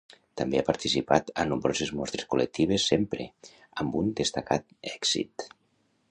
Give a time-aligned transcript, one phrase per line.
[0.39, 3.27] També ha participat a nombroses mostres col·lectives sempre,
[3.83, 5.47] amb un destacat èxit.